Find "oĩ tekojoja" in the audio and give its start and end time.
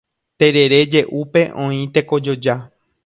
1.65-2.57